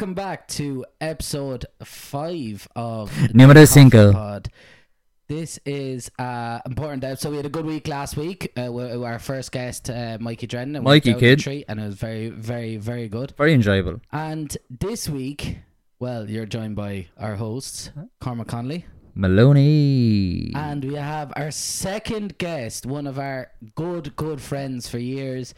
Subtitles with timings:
[0.00, 4.12] Welcome back to episode five of Coffee cinco.
[4.14, 4.48] Pod.
[5.28, 7.32] This is uh important episode.
[7.32, 8.50] We had a good week last week.
[8.56, 10.76] Uh, with our first guest, uh, Mikey Drennan.
[10.76, 11.64] and Mikey, went out on a kid.
[11.68, 13.34] and it was very, very, very good.
[13.36, 14.00] Very enjoyable.
[14.10, 15.58] And this week,
[15.98, 17.90] well, you're joined by our hosts,
[18.22, 20.50] Cormac Connolly, Maloney.
[20.54, 25.52] and we have our second guest, one of our good, good friends for years,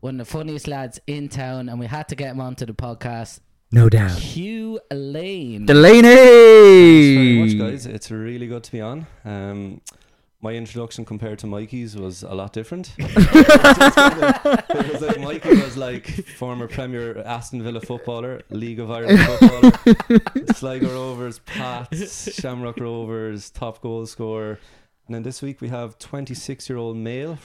[0.00, 2.74] one of the funniest lads in town, and we had to get him onto the
[2.74, 3.40] podcast.
[3.76, 4.18] No doubt.
[4.18, 5.66] Hugh Lane.
[5.66, 6.02] Delaney.
[6.02, 7.84] Thanks very much, guys.
[7.84, 9.06] It's really good to be on.
[9.22, 9.82] Um,
[10.40, 12.94] my introduction compared to Mikey's was a lot different.
[12.96, 13.26] because
[14.90, 16.06] was like Mikey was like
[16.38, 19.72] former Premier Aston Villa footballer, League of Ireland footballer,
[20.54, 24.58] Sligo Rovers, Pats, Shamrock Rovers, top goal scorer.
[25.06, 27.38] And then this week we have 26 year old male.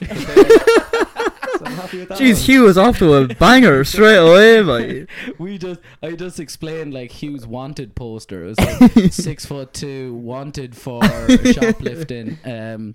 [1.64, 1.76] from Kilkenny.
[1.76, 2.18] so I'm happy with that.
[2.18, 2.42] Jeez, one.
[2.42, 5.08] Hugh was off to a banger straight away, mate.
[5.38, 8.44] we just, I just explained like Hugh's wanted poster.
[8.44, 11.02] It was like six foot two, wanted for
[11.44, 12.38] shoplifting.
[12.44, 12.94] Um,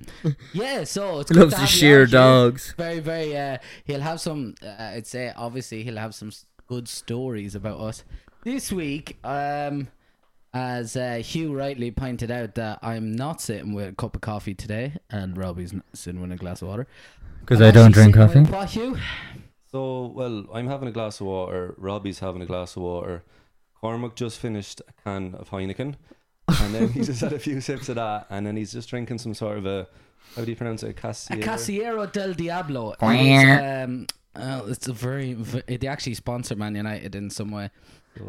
[0.54, 2.12] yeah, so it's loves to the have you sheer on, Hugh.
[2.14, 2.74] dogs.
[2.78, 3.38] Very, very.
[3.38, 4.56] Uh, he'll have some.
[4.64, 6.32] Uh, I'd say obviously he'll have some
[6.68, 8.04] good stories about us
[8.44, 9.18] this week.
[9.24, 9.88] Um,
[10.54, 14.56] as uh, Hugh rightly pointed out, that I'm not sitting with a cup of coffee
[14.56, 16.88] today, and Robbie's sitting with a glass of water.
[17.48, 18.40] Because I'm don't drink coffee.
[18.42, 18.52] with
[19.72, 21.76] So, well, I'm having a glass of water.
[21.78, 23.24] Robbie's having a glass of water.
[23.80, 25.96] Cormac just finished a can of Heineken,
[26.48, 29.20] and then he just had a few sips of that, and then he's just drinking
[29.20, 29.88] some sort of a
[30.36, 30.90] how do you pronounce it?
[30.90, 32.12] A A Casillero.
[32.12, 32.92] Del Diablo.
[32.92, 33.18] It Quack.
[33.20, 37.70] is, um, uh, it's a very, v- they actually sponsor Man United in some way.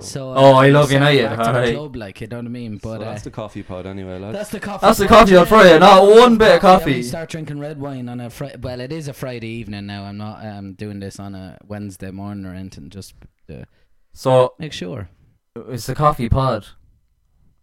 [0.00, 1.74] So, uh, Oh, I love it's, uh, United, back to alright.
[1.76, 2.76] club, like you know what I mean.
[2.78, 4.36] But so uh, that's the coffee pod, anyway, lads.
[4.36, 4.86] That's the coffee.
[4.86, 5.48] That's the coffee on yeah.
[5.48, 7.02] Friday, not one bit of Yeah, we coffee.
[7.02, 8.56] start drinking red wine on a Friday.
[8.60, 10.04] Well, it is a Friday evening now.
[10.04, 12.90] I'm not um, doing this on a Wednesday morning or anything.
[12.90, 13.14] Just
[13.48, 13.66] to
[14.12, 15.08] So, make sure.
[15.56, 16.66] it's the coffee pod.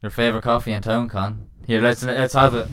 [0.02, 1.50] Your favourite coffee in town, Con.
[1.66, 2.68] Here, let's let's have it.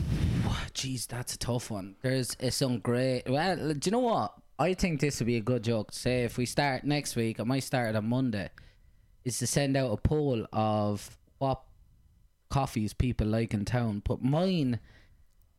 [0.45, 1.95] Oh, Jeez, that's a tough one.
[2.03, 3.23] There's it's some great.
[3.27, 4.33] Well, do you know what?
[4.59, 5.91] I think this would be a good joke.
[5.91, 8.49] Say if we start next week, I might start it on Monday.
[9.25, 11.61] Is to send out a poll of what
[12.49, 14.01] coffees people like in town.
[14.05, 14.79] But mine,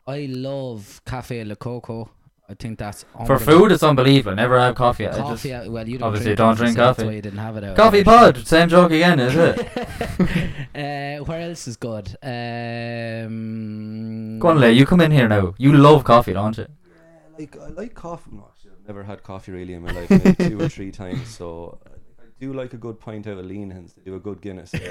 [0.07, 2.11] I love Cafe Le Coco.
[2.47, 4.35] I think that's For food, it's unbelievable.
[4.35, 5.07] Never have coffee.
[5.07, 7.07] I Coffee, just, uh, well, you don't obviously drink don't drink so That's coffee.
[7.07, 7.75] why you didn't have it out.
[7.75, 8.33] coffee there.
[8.33, 8.45] pod.
[8.45, 9.59] Same joke again, is it?
[10.75, 12.15] uh, where else is good?
[12.21, 14.73] Um, Go on, Lay.
[14.73, 15.53] You come in here now.
[15.57, 16.67] You love coffee, don't you?
[16.67, 18.29] Yeah, like I like coffee.
[18.31, 21.27] No, actually, I've never had coffee really in my life, maybe two or three times.
[21.27, 21.94] So I, I
[22.39, 23.93] do like a good pint out of lean hens.
[23.93, 24.71] They do a good Guinness.
[24.73, 24.81] Yeah.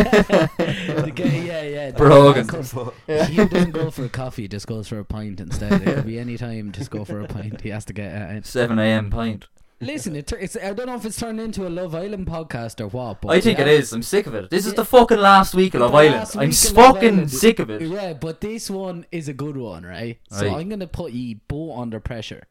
[0.00, 1.90] The guy- yeah, yeah.
[1.92, 2.46] Brogan.
[2.46, 5.72] But- He doesn't go for a coffee, just goes for a pint instead.
[5.82, 7.60] It could be any time, just go for a pint.
[7.60, 9.10] He has to get a 7 a.m.
[9.10, 9.46] pint.
[9.82, 12.88] Listen, it, it's, I don't know if it's turned into a Love Island podcast or
[12.88, 13.22] what.
[13.22, 13.94] But I think yeah, it is.
[13.94, 14.50] I'm sick of it.
[14.50, 16.28] This is the fucking last week of Love Island.
[16.34, 17.30] I'm week s- of Love fucking Island.
[17.30, 17.80] sick of it.
[17.80, 20.18] Yeah, but this one is a good one, right?
[20.30, 22.42] So I'm gonna put you both under pressure,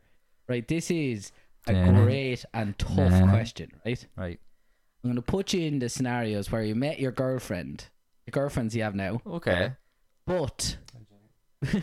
[0.47, 0.67] right?
[0.67, 1.31] This is
[1.69, 2.03] a Nah, nah.
[2.06, 3.31] great and tough Nah, nah.
[3.31, 4.06] question, right?
[4.16, 4.40] Right.
[5.03, 7.85] I'm gonna put you in the scenarios where you met your girlfriend,
[8.25, 9.74] the girlfriends you have now, Okay.
[10.25, 10.78] but
[11.62, 11.75] but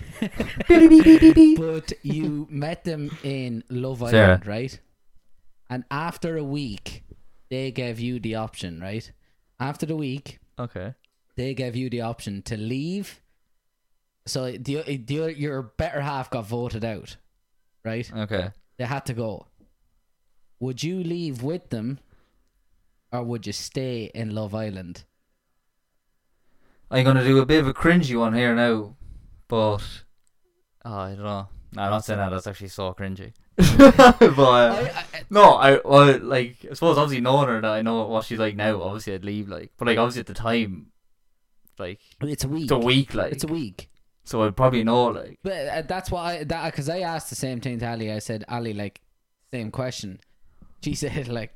[2.03, 4.29] you met them in Love Sarah.
[4.29, 4.81] Island, right?
[5.69, 7.05] And after a week,
[7.51, 9.11] they gave you the option, right?
[9.61, 10.95] After the week, Okay.
[11.37, 13.21] they gave you the option to leave.
[14.27, 17.17] So the, the your better half got voted out,
[17.85, 18.11] right?
[18.13, 18.51] Okay.
[18.79, 19.47] They had to go.
[20.59, 21.99] Would you leave with them,
[23.13, 25.05] or would you stay in Love Island?
[26.91, 28.97] I'm gonna do a bit of a cringy one here now,
[29.49, 29.83] but
[30.85, 31.49] oh, I don't know.
[31.73, 32.31] No, I'm not saying that.
[32.31, 33.33] That's actually so cringy.
[33.57, 37.83] but uh, I, I, no, I well, like I suppose obviously knowing her that I
[37.83, 38.81] know what she's like now.
[38.83, 40.87] Obviously, I'd leave like, but like obviously at the time,
[41.79, 42.63] like it's a week.
[42.65, 43.91] it's a week, like It's a week.
[44.25, 45.39] so I'd probably know like.
[45.43, 48.13] But uh, that's why that because I asked the same thing to Ali.
[48.13, 49.01] I said, Ali, like,
[49.53, 50.21] same question.
[50.87, 51.53] She said, like,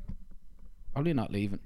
[0.92, 1.60] probably not leaving.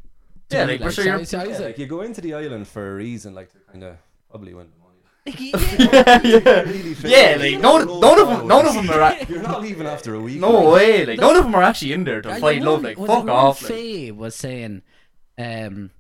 [0.51, 1.87] To Yeah, me, like, for sure so you're- I- so I Yeah, like, like you
[1.87, 3.97] go into the island for a reason, like to kind of
[4.29, 4.91] probably win the money.
[5.55, 9.01] yeah, Really yeah, like none, none of them, none of them are.
[9.01, 10.39] A- You're not leaving after a week.
[10.41, 10.75] no like.
[10.75, 12.83] way, like none of them are actually in there to I- find one- love.
[12.83, 13.63] Like fuck it one off.
[13.63, 13.71] Like.
[13.73, 14.83] Faye was saying,
[15.39, 15.91] um,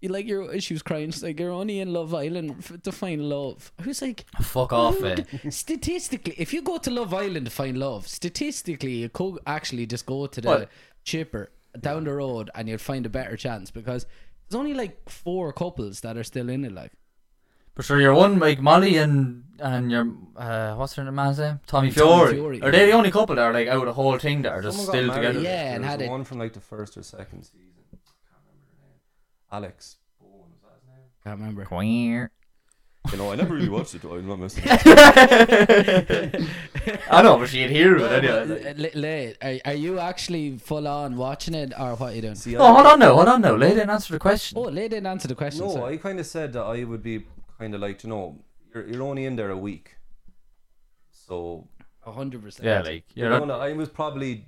[0.00, 1.10] you like your she was crying.
[1.10, 3.72] She's like, you're only in Love Island f- to find love.
[3.82, 5.50] I was like, Fuck off, "Dude, eh.
[5.50, 10.06] statistically, if you go to Love Island to find love, statistically, you could actually just
[10.06, 10.68] go to the What?
[11.08, 11.50] Chipper
[11.86, 14.06] down the road and you'd find a better chance because
[14.48, 16.72] there's only like four couples that are still in it.
[16.72, 16.92] Like,
[17.74, 20.04] For sure, you're one like Molly and and your
[20.36, 21.60] uh, what's her man's name?
[21.66, 22.34] Tommy Tommy Fury.
[22.34, 22.58] Fury.
[22.62, 24.62] Are they the only couple that are like out of the whole thing that are
[24.62, 25.40] just Someone still together?
[25.40, 27.64] Yeah, and There was had the it- one from like the first or second season.
[27.90, 29.00] Can't remember
[29.52, 29.96] Alex.
[30.20, 31.06] Bowen, was that his name?
[31.24, 31.64] Can't remember.
[33.08, 33.18] Queer.
[33.18, 34.04] You know, I never really watched it.
[34.04, 34.64] I'm not missing.
[37.10, 38.74] I know, but she'd hear it anyway.
[38.94, 39.36] L- Late.
[39.42, 42.34] Are, are you actually full on watching it, or what are you doing?
[42.34, 43.54] See, Oh, hold on now, hold on now.
[43.56, 44.58] Lay didn't answer the question.
[44.58, 45.64] Oh, Lay didn't answer the question.
[45.66, 45.94] No, sorry.
[45.94, 47.24] I kind of said that I would be
[47.58, 48.38] kind of like, you know,
[48.74, 49.96] you're, you're only in there a week.
[51.10, 51.66] So,
[52.06, 52.66] A hundred percent.
[52.66, 53.48] Yeah, like you're you not.
[53.48, 54.46] know, I was probably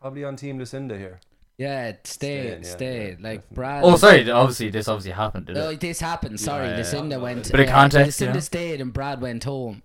[0.00, 1.20] probably on Team Lucinda here.
[1.58, 3.08] Yeah, stay, Staying, yeah, stay.
[3.20, 3.50] yeah, like.
[3.50, 3.82] Brad.
[3.84, 4.30] Oh, sorry.
[4.30, 5.80] Obviously, this obviously happened, did Oh, it?
[5.80, 6.38] this happened.
[6.38, 7.22] Sorry, Yeah, yeah, Lucinda yeah.
[7.22, 7.50] went.
[7.50, 8.40] But of uh, context, Lucinda you know?
[8.40, 9.82] stayed and Brad went home.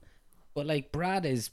[0.54, 1.50] But like Brad is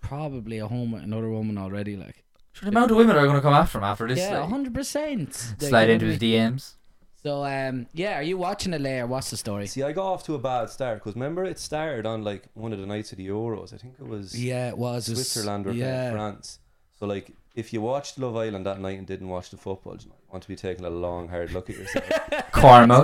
[0.00, 1.96] probably a home with another woman already.
[1.96, 4.18] Like Sure, the amount of women are going to come after him after this.
[4.18, 5.34] yeah, like, hundred percent.
[5.58, 6.74] slide into his DMs.
[7.22, 9.06] So um, yeah, are you watching it later?
[9.06, 9.66] What's the story?
[9.66, 12.72] See, I got off to a bad start because remember it started on like one
[12.72, 13.74] of the nights of the Euros.
[13.74, 16.10] I think it was Yeah, it was it was- Switzerland or yeah.
[16.12, 16.58] France.
[16.98, 20.08] So like, if you watched Love Island that night and didn't watch the football, you
[20.08, 22.04] might want to be taking a long, hard look at yourself.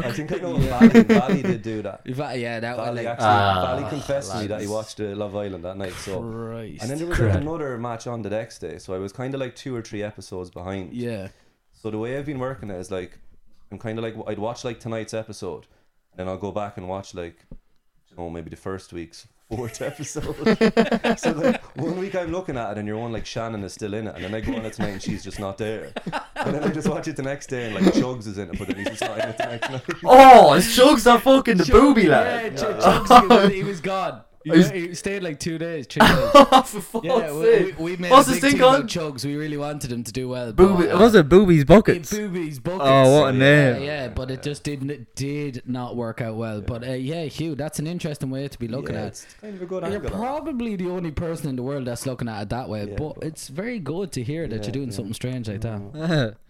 [0.06, 2.06] I think I know Valley, Valley did do that.
[2.06, 5.04] Va- Yeah, that was Valley like actually, Valley confessed to me that he watched uh,
[5.16, 5.92] Love Island that night.
[5.94, 6.82] So, Christ.
[6.82, 7.36] and then there was Crap.
[7.36, 8.78] another match on the next day.
[8.78, 10.92] So I was kind of like two or three episodes behind.
[10.92, 11.28] yeah.
[11.72, 13.18] So the way I've been working it is like,
[13.70, 15.66] I'm kind of like I'd watch like tonight's episode,
[16.12, 17.36] and then I'll go back and watch like,
[18.10, 21.18] you know, maybe the first week's fourth episode.
[21.18, 23.94] so like one week I'm looking at it, and you're one like Shannon is still
[23.94, 25.92] in it, and then I go on it tonight and she's just not there,
[26.36, 28.58] and then I just watch it the next day and like Chuggs is in it,
[28.58, 29.82] but then he's just not in it the next night.
[30.04, 32.52] Oh, it's Chuggs that fucking the booby lad.
[32.52, 34.22] Yeah, Ch- Chuggs, he, was, he was gone.
[34.44, 36.10] He, He's- he stayed like two days, three days.
[36.34, 37.78] Oh, for fuck's Yeah, we, sake.
[37.78, 39.14] we, we made What's a his big thing thing about called?
[39.14, 39.24] Chuggs.
[39.24, 40.52] We really wanted him to do well.
[40.52, 42.10] Booby, but, uh, was it Booby's it- buckets?
[42.10, 42.82] Boobies buckets.
[42.84, 43.82] Oh, what a yeah, name.
[43.84, 46.60] Yeah, but it just didn't it did not work out well.
[46.60, 49.06] But uh, yeah, Hugh, that's an interesting way to be looking yeah, at.
[49.08, 50.12] it's kind of a good You're angle.
[50.12, 50.18] on it.
[50.24, 53.14] probably the only person in the world that's looking at it that way, Yeah, but
[53.20, 54.94] but- it's very good to hear that Yeah, you're doing yeah.
[54.94, 56.36] something strange like that.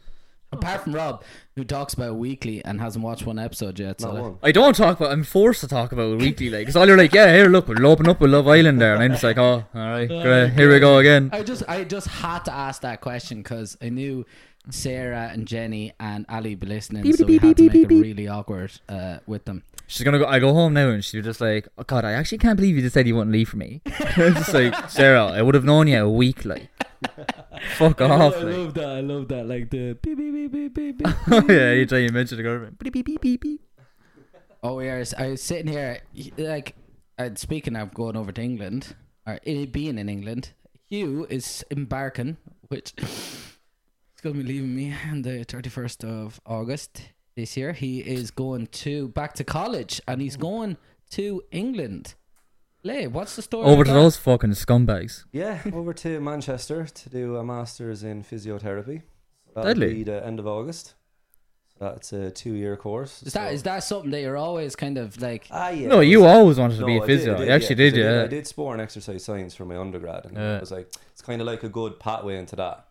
[0.55, 1.23] Uh, Apart from Rob,
[1.57, 4.01] who talks about it weekly and hasn't watched one episode yet.
[4.01, 4.39] So Not that- one.
[4.43, 5.13] I don't talk about.
[5.13, 7.69] I'm forced to talk about it weekly, like, because all you're like, yeah, here, look,
[7.69, 10.51] we'll open up with Love Island there, and I'm just like, oh, all right, great,
[10.53, 11.31] here we go again.
[11.33, 14.25] I just I just had to ask that question because I knew
[14.71, 17.83] Sarah and Jenny and Ali be listening, Beep, so we beep, had to beep, make
[17.85, 18.03] it beep, beep.
[18.17, 19.63] really awkward uh, with them.
[19.87, 20.27] She's gonna go.
[20.27, 22.83] I go home now, and she's just like, oh god, I actually can't believe you
[22.83, 23.83] just said you wouldn't leave for me.
[23.87, 26.69] I'm just like, Sarah, I would have known you a week, like,
[27.77, 28.45] fuck off, I love, like.
[28.45, 28.89] I love that.
[28.89, 29.47] I love that.
[29.47, 30.99] Like the beep beep beep beep beep.
[30.99, 31.09] beep.
[31.31, 33.61] oh yeah, anytime you mention the girlfriend, beep beep beep beep beep.
[34.63, 35.05] oh, we are.
[35.19, 36.01] I was sitting here,
[36.39, 36.75] like,
[37.19, 38.95] uh, speaking of going over to England
[39.27, 40.53] or being in England.
[40.87, 42.37] Hugh is embarking,
[42.69, 47.03] which is going to be leaving me on the thirty first of August
[47.37, 47.73] this year.
[47.73, 50.77] He is going to back to college, and he's going
[51.11, 52.15] to England.
[52.83, 53.65] Lay, what's the story?
[53.67, 53.95] Over to that?
[53.95, 55.25] those fucking scumbags.
[55.33, 59.03] Yeah, over to Manchester to do a master's in physiotherapy.
[59.47, 59.95] So that'll Deadly.
[59.95, 60.95] be the end of August.
[61.79, 63.23] So that's a two-year course.
[63.23, 65.47] Is that so- is that something that you're always kind of like?
[65.51, 65.89] Ah, yeah.
[65.89, 67.37] No, you was- always wanted to No, be a I did, I physio.
[67.39, 68.23] did, you actually yeah, did, 'cause I yeah.
[68.23, 70.57] I did sport and exercise science for my undergrad, and Yeah.
[70.57, 72.87] it was like it's kind of like a good pathway into that.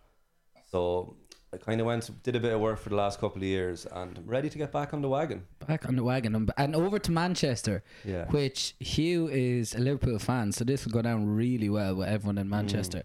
[0.71, 1.15] So
[1.53, 3.85] I kind of went, did a bit of work for the last couple of years,
[3.91, 5.43] and I'm ready to get back on the wagon.
[5.67, 8.25] Back on the wagon and, and over to Manchester, Yeah.
[8.27, 12.37] which Hugh is a Liverpool fan, so this will go down really well with everyone
[12.39, 13.03] in Manchester.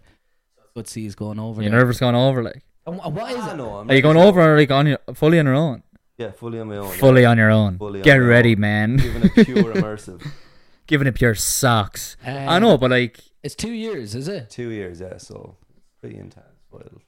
[0.75, 1.79] Good to see he's going over You're there.
[1.79, 2.63] nervous going over, like.
[2.87, 3.57] And wh- what is Ah, it?
[3.57, 4.27] no, I'm Are you going to go.
[4.27, 5.83] over like on your fully on your own?
[6.17, 6.91] Yeah, fully on my own.
[6.97, 7.77] Fully on your own.
[7.77, 8.59] Fully Get my ready, own.
[8.61, 8.97] man.
[8.97, 10.25] Giving it pure immersive.
[10.87, 12.17] Giving it pure socks.
[12.25, 14.49] I Um, know, but like, It's two years, is it?
[14.49, 15.17] Two years, yeah.
[15.17, 15.55] So
[16.01, 16.45] pretty intense.
[16.71, 17.01] But it'll-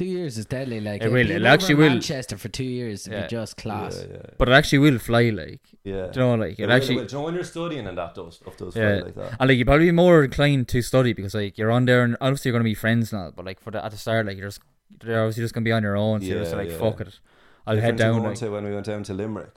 [0.00, 0.80] Two years is deadly.
[0.80, 1.88] Like It will, it actually in will.
[1.90, 3.22] Manchester for two years would Yeah.
[3.22, 3.94] be just class.
[4.00, 5.60] Yeah, yeah, but it actually will fly, like.
[5.84, 6.06] yeah.
[6.12, 6.96] Do you know, like It it will, actually.
[6.96, 7.04] will.
[7.04, 8.96] Do you know when you're studying and that does stuff does Yeah.
[8.96, 9.36] feel like that?
[9.38, 12.48] And like you're probably more inclined to study because like you're on there and obviously
[12.48, 14.62] you're gonna be friends now, but like for the at the start like you're just
[15.04, 16.78] you're obviously just gonna be on your own, so you're just Yeah, like yeah.
[16.78, 17.20] fuck it.
[17.66, 19.54] I'll Different head to down going like to when we went down to Limerick.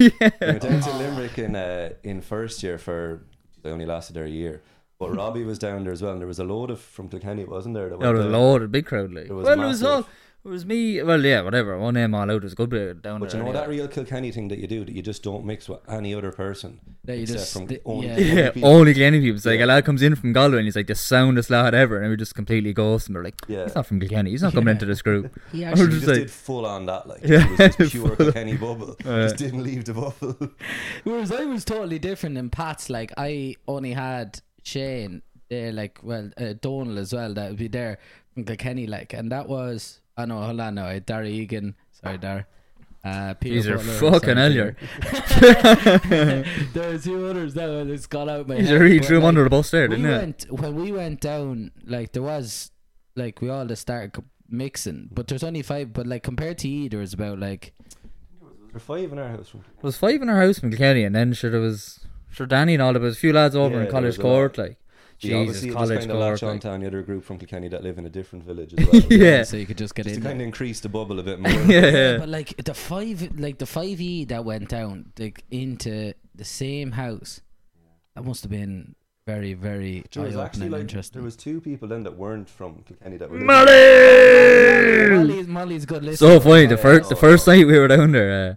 [0.00, 0.30] yeah.
[0.40, 3.22] We went down to Limerick in uh, in first year for
[3.62, 4.62] They only lasted there a year.
[4.98, 7.44] But Robbie was down there as well, and there was a load of from Kilkenny,
[7.44, 7.90] wasn't there?
[7.90, 8.40] That No, there was a down.
[8.40, 9.26] load, a big crowd like.
[9.26, 10.06] It was well, it was all
[10.44, 11.02] it was me.
[11.02, 11.72] Well, yeah, whatever.
[11.72, 12.42] One won't name all out.
[12.44, 13.40] Was a good bit down But there.
[13.40, 15.80] you know that real Kilkenny thing that you do that you just don't mix with
[15.88, 16.78] any other person.
[17.04, 18.12] That you just from th- only- yeah.
[18.14, 18.68] only Yeah, people.
[18.70, 19.36] only Kilkenny people.
[19.36, 19.64] It's like Yeah.
[19.64, 22.16] a lad comes in from Galway and he's like the soundest lad ever, and we
[22.16, 23.16] just completely ghost him.
[23.16, 23.64] We're like, Yeah.
[23.64, 24.30] he's not from Kilkenny.
[24.30, 25.36] He's not coming into this group.
[25.52, 27.44] He He actually, just just like- did full on that, like Yeah.
[27.52, 28.96] it was just pure Kilkenny bubble.
[29.04, 30.50] Uh, just didn't leave the bubble.
[31.04, 32.88] whereas I was totally different in Pat's.
[32.88, 37.32] Like I only had Shane there, like well, uh, Donald as well.
[37.34, 37.98] That would be there
[38.34, 40.00] from Kilkenny, like, and that was.
[40.16, 40.40] I know.
[40.40, 40.98] Hold on, now.
[40.98, 41.76] Dara Egan.
[41.92, 42.46] Sorry, Dara.
[43.04, 46.44] Uh, Peter These are fucking sorry, hell, Peter.
[46.72, 48.78] There's two others now, and it's got out my He's head.
[48.78, 50.18] already but, threw him like, under the bus there, didn't it?
[50.18, 51.70] went when we went down.
[51.84, 52.72] Like there was,
[53.14, 55.92] like we all just started mixing, but there's only five.
[55.92, 57.72] But like compared to E, there was about like
[58.40, 59.50] There were five in our house.
[59.50, 62.00] From There was five in our house from Kilkenny, and then sure there was
[62.36, 62.92] sure Danny and all.
[62.92, 64.22] There was a few lads over Yeah, in College was lot.
[64.24, 64.76] Court, like
[65.20, 66.30] You Jesus, obviously just College kind of Court.
[66.30, 66.60] latch on Like.
[66.62, 69.02] to any other group from Kilkenny that live in a different village as well.
[69.10, 70.26] yeah, So you could just get Just to in.
[70.26, 71.50] kind of increase the bubble a bit more.
[71.66, 72.16] yeah, yeah.
[72.18, 76.92] But like the five, like the five E that went down like into the same
[76.92, 77.40] house,
[78.14, 78.94] that must have been
[79.26, 81.18] very, very There was eye actually opening, like interesting.
[81.18, 83.36] there was two people then that weren't from Kilkenny that were.
[83.40, 85.16] living- Molly.
[85.16, 86.28] Molly's, Molly's good listener.
[86.28, 86.66] So funny.
[86.66, 87.52] The Yeah, first, the first oh.
[87.52, 88.54] night we were down there, uh,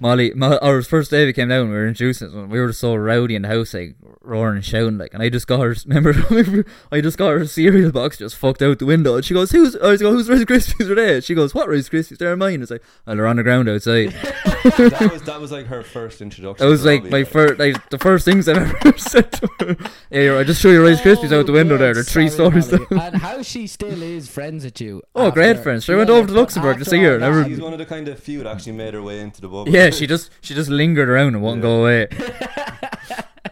[0.00, 2.72] Molly, Mo- our first day we came down, we were introducing us, and we were
[2.72, 5.12] so rowdy in the house, like roaring and shouting, like.
[5.14, 5.74] And I just got her.
[5.86, 9.50] Remember, I just got her cereal box just fucked out the window, and she goes,
[9.50, 12.18] "Who's?" I was going, "Whose Rice Krispies are they?" She goes, "What Rice Krispies?
[12.18, 14.08] They're mine." It's like, "Well, they're on the ground outside."
[14.64, 16.64] that was that was like her first introduction.
[16.64, 17.28] That was like Robbie, my like.
[17.28, 19.76] first, like the first things I've ever said to her.
[20.10, 21.94] Yeah, I just show you Rice Krispies out the window there.
[21.94, 23.04] They're three Oh, sorry, stories Molly.
[23.06, 25.02] And how she still is friends with you.
[25.14, 25.84] Oh, great friends.
[25.84, 27.78] She I went over to Luxembourg to after see her, all never- She's one of
[27.78, 29.68] the kind of few that actually made her way into the bubble.
[29.68, 31.68] Yeah, she just she just lingered around and wouldn't Yeah.
[31.68, 32.08] go away.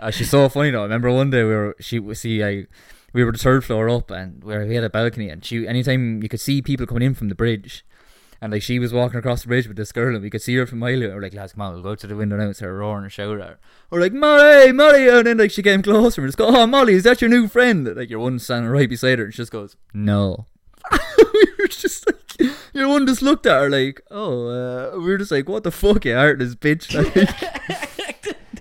[0.01, 0.81] Uh, she's so funny though.
[0.81, 2.67] I remember one day we were she see I
[3.13, 5.67] we were the third floor up and we, were, we had a balcony and she
[5.67, 7.85] anytime you could see people coming in from the bridge.
[8.41, 10.55] And like she was walking across the bridge with this girl, and we could see
[10.55, 11.01] her from a mile.
[11.01, 13.13] We're like, lads, come on, we'll go to the window now and start roaring and
[13.13, 13.59] shout at her.
[13.91, 16.93] We're like, Molly, Molly, and then like she came closer and just go, oh, Molly,
[16.93, 17.97] is that your new friend?
[17.97, 20.47] Like your one standing right beside her, and she just goes, no.
[21.19, 22.28] we were just like,
[22.73, 25.71] your one just looked at her like, oh, uh, we are just like, what the
[25.73, 26.95] fuck, you heartless bitch.
[26.95, 27.89] Like,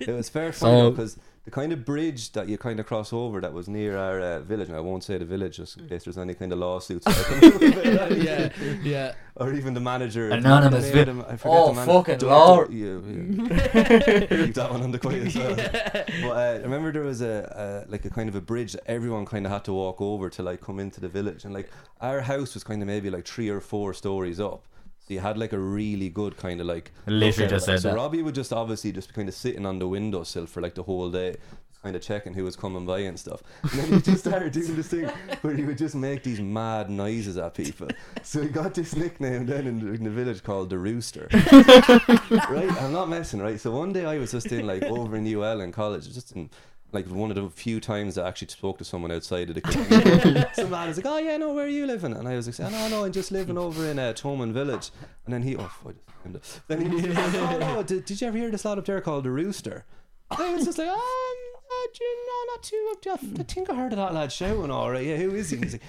[0.00, 3.10] It was fair So- fun because the kind of bridge that you kind of cross
[3.12, 5.88] over that was near our uh, village, and I won't say the village just in
[5.88, 7.06] case there's any kind of lawsuits,
[7.42, 8.50] yeah,
[8.82, 9.12] yeah.
[9.36, 10.28] or even the manager.
[10.30, 12.72] Anonymous the vi- name I forget Oh, the man- fucking Don't- Lord.
[12.72, 14.44] Yeah, yeah.
[14.44, 15.54] Keep that one on the quiet as well.
[15.56, 18.82] But uh, I remember there was a, a like a kind of a bridge that
[18.90, 21.70] everyone kind of had to walk over to like come into the village, and like
[22.00, 24.64] our house was kind of maybe like three or four stories up.
[25.08, 26.92] You had like a really good kind of like.
[27.06, 27.96] Literally just said so that.
[27.96, 30.82] Robbie would just obviously just be kind of sitting on the windowsill for like the
[30.82, 31.36] whole day,
[31.82, 33.42] kind of checking who was coming by and stuff.
[33.62, 35.08] And then he just started doing this thing
[35.42, 37.88] where he would just make these mad noises at people.
[38.22, 41.28] So he got this nickname then in the, in the village called the Rooster.
[41.32, 43.40] right, I'm not messing.
[43.40, 46.32] Right, so one day I was just in like over in UL in college, just
[46.32, 46.50] in
[46.92, 50.44] like one of the few times I actually spoke to someone outside of the community.
[50.54, 52.68] Some lad was like, "Oh yeah, no, where are you living?" And I was like,
[52.68, 54.90] "Oh no, no, I'm just living over in uh, Thomond Village."
[55.24, 56.60] And then he, oh, I just named it.
[56.68, 59.00] then he was like, "Oh no, did, did you ever hear this lad up there
[59.00, 59.84] called the Rooster?"
[60.30, 63.38] And I was just like, "Um, uh, do you know, not too.
[63.40, 64.70] I think I heard of that lad shouting.
[64.70, 65.82] All right, yeah, who is he?" And he's like,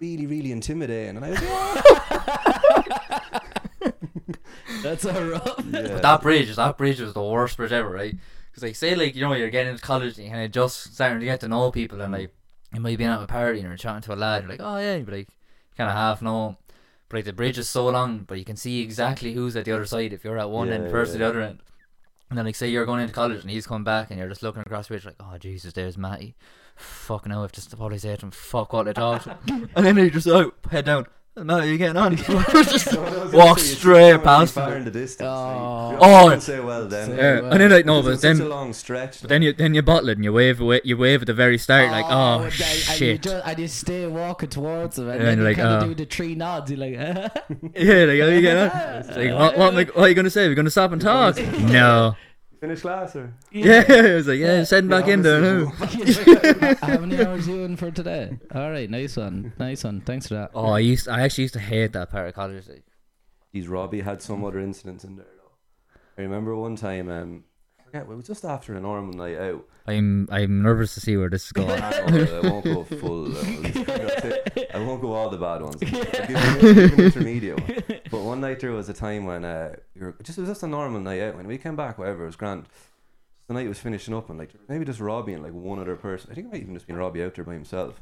[0.00, 1.82] really, really intimidating." And I was like, "Oh."
[4.82, 5.64] That's all rough.
[5.70, 5.98] yeah.
[5.98, 8.14] that bridge, that bridge was the worst bridge ever, right?
[8.60, 11.20] Because like, say like you know you're getting into college and you of just starting
[11.20, 12.34] to get to know people, and like
[12.72, 14.78] you might be at a party and you're chatting to a lad, you're like, oh
[14.78, 15.28] yeah, but like
[15.76, 16.56] kind of half know.
[17.08, 19.72] But like the bridge is so long, but you can see exactly who's at the
[19.72, 21.18] other side if you're at one Yeah, end versus yeah.
[21.20, 21.60] the other end.
[22.28, 24.42] And then like say you're going into college and he's coming back and you're just
[24.42, 26.34] looking across the bridge like, oh Jesus, there's Matty.
[26.76, 29.28] Fucking hell, I've just probably said to him, fuck what I talked.
[29.48, 31.06] And then he just oh, head down.
[31.44, 32.16] Matty, you're getting on?
[32.16, 34.78] just So I was gonna walk say, you see straight past far him.
[34.78, 35.28] in the distance.
[35.28, 35.90] Oh.
[35.92, 37.08] like, Oh, you don't say well then.
[37.08, 37.52] Say Yeah, well.
[37.52, 39.20] and then like no, but it's such then a long stretch.
[39.20, 41.34] But then you then you bottle it and you wave away, you wave at the
[41.34, 44.98] very start like oh, and then- And you, shit just, and you stay walking towards
[44.98, 45.86] him, and Yeah, then and you like, kind of oh.
[45.88, 46.70] do the three nods.
[46.70, 46.92] You're like,
[47.74, 50.14] yeah like how you get on It's like what what, am I, what are you
[50.14, 52.14] gonna say we're gonna stop and talk no
[52.60, 53.32] Finish class or?
[53.52, 55.66] yeah I was like yeah send back in there now
[56.82, 58.38] How many hours you in for today?
[58.54, 60.00] All right, nice one, nice one.
[60.00, 60.50] Thanks for that.
[60.54, 62.84] oh I used to, I actually used to hate that part of college like,
[63.54, 65.52] Geez, Robbie had some other incidents in there though.
[66.18, 67.47] I remember one time, um, I
[67.88, 69.66] forget, it was just after a normal night out.
[69.86, 73.36] I'm I'm nervous to see where this is going I, know, I won't go full.
[73.36, 74.36] Uh,
[74.74, 75.76] I won't go all the bad ones.
[75.82, 78.00] I'll give you- I'll give you an intermediate one.
[78.10, 80.62] But one night there was a time when uh, we were, just it was just
[80.62, 81.36] a normal night out.
[81.36, 82.66] When we came back, whatever, it was grand.
[83.48, 86.30] The night was finishing up, and like maybe just Robbie and like one other person.
[86.30, 88.00] I think it might even just been Robbie out there by himself.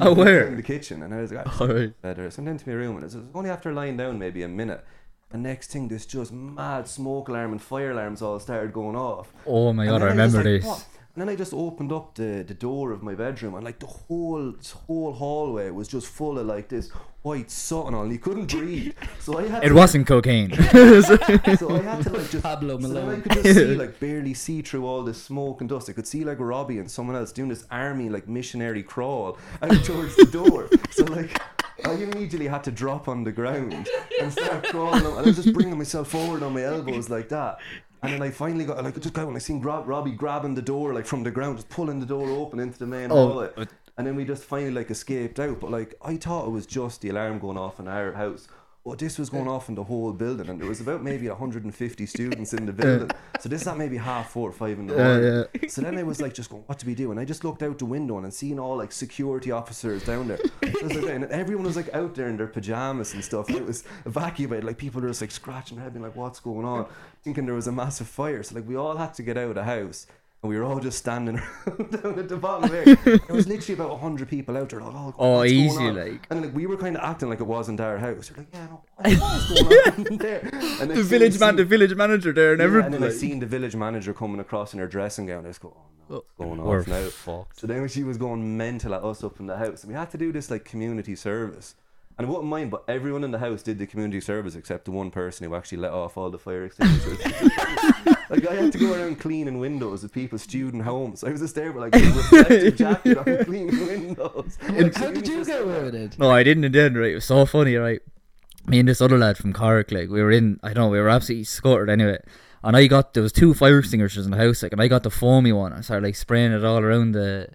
[0.00, 0.48] Oh, where?
[0.48, 2.30] In the kitchen, and I was like, alright better.
[2.30, 4.48] So I went into my room and it was only after lying down maybe a
[4.48, 4.84] minute.
[5.32, 9.32] And next thing, this just mad smoke alarm and fire alarms all started going off.
[9.46, 11.92] oh my god I then was remember like, this "What?" And then I just opened
[11.92, 14.54] up the, the door of my bedroom and like the whole
[14.86, 16.90] whole hallway was just full of like this
[17.22, 18.02] white soot and all.
[18.02, 18.94] And you couldn't breathe.
[19.18, 22.88] So I had it to, wasn't cocaine So I had to like just Pablo so
[22.88, 25.88] then I could just see like barely see through all this smoke and dust.
[25.88, 29.84] I could see like Robbie and someone else doing this army like missionary crawl out
[29.84, 30.68] towards the door.
[30.90, 31.40] So like
[31.84, 33.88] I immediately had to drop on the ground
[34.20, 35.04] and start crawling.
[35.04, 37.58] And I was just bringing myself forward on my elbows like that.
[38.02, 40.62] And then I finally got like just got when I seen Rob, Robbie grabbing the
[40.62, 43.50] door like from the ground, just pulling the door open into the main Oh, hallway.
[43.98, 45.60] And then we just finally like escaped out.
[45.60, 48.48] But like I thought it was just the alarm going off in our house.
[48.86, 52.06] But this was going off in the whole building, and there was about maybe 150
[52.06, 53.10] students in the building.
[53.40, 55.44] So this is at maybe half four or five in the morning.
[55.60, 55.68] yeah.
[55.68, 57.10] So then I was like, just going, what do we do?
[57.10, 60.28] And I just looked out the window and I seen all like security officers down
[60.28, 60.38] there.
[60.62, 63.48] So like, and everyone was like out there in their pajamas and stuff.
[63.48, 64.62] And it was evacuated.
[64.62, 66.86] Like people were just like scratching their head, being like, what's going on?
[67.24, 68.44] Thinking there was a massive fire.
[68.44, 70.06] So like we all had to get out of the house.
[70.42, 72.84] And we were all just standing around down at the bottom there.
[73.04, 74.80] There was literally about hundred people out there.
[74.80, 76.26] Like, oh, Oh, easy, like.
[76.30, 78.30] And like we were kind of acting like it wasn't our house.
[78.30, 79.62] We're like, yeah, no, what's
[79.96, 80.48] going on there?
[80.80, 82.94] And The village man, the village manager there, and yeah, everything.
[82.94, 85.44] and then I seen the village manager coming across in her dressing gown.
[85.46, 87.08] I just go, oh no, what's oh, going We're on now?
[87.08, 87.58] fucked.
[87.60, 90.10] So then she was going mental at us up in the house, and we had
[90.10, 91.74] to do this like community service.
[92.18, 94.90] And I wouldn't mind, but everyone in the house did the community service except the
[94.90, 97.18] one person who actually let off all the fire extinguishers.
[98.30, 101.24] Like I had to go around cleaning windows of people's student homes.
[101.24, 104.58] I was just there with like a reflective jacket on cleaning windows.
[104.96, 106.18] How did you get away with it?
[106.18, 107.12] No, I didn't in the end, right?
[107.12, 108.00] It was so funny, right?
[108.66, 111.00] Me and this other lad from Cork, like, we were in, I don't know, we
[111.00, 112.18] were absolutely scuttered anyway.
[112.64, 115.04] And I got, there was two fire extinguishers in the house, like, and I got
[115.04, 115.72] the foamy one.
[115.72, 117.48] I started, like, spraying it all around the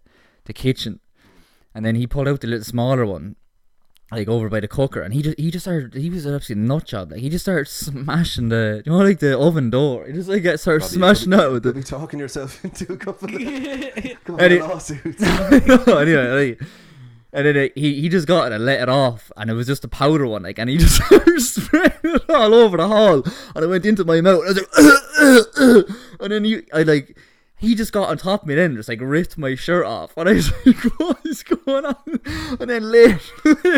[0.45, 0.99] the kitchen.
[1.73, 3.35] And then he pulled out the little smaller one,
[4.11, 5.01] like, over by the cooker.
[5.01, 7.11] And he just, he just started, he was an absolute nut job.
[7.11, 10.05] Like, he just started smashing the, you know, like, the oven door.
[10.05, 12.91] He just, like, got started Robbie, smashing you'll that with You'll be talking yourself into
[12.93, 13.41] a couple of,
[14.23, 15.21] couple And of it- lawsuits.
[15.87, 16.61] no, anyway, like,
[17.33, 19.65] and then it, he he just got it and let it off, and it was
[19.65, 23.23] just a powder one, like, and he just started spraying it all over the hall,
[23.55, 24.41] and it went into my mouth.
[24.45, 27.17] And I was like, and then you, I like,
[27.61, 30.27] he just got on top of me, then just like ripped my shirt off, and
[30.27, 32.19] I was like, what is going on?
[32.59, 33.19] And then later,